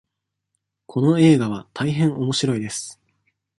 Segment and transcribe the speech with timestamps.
[0.87, 2.99] この映画は大変おもしろいです。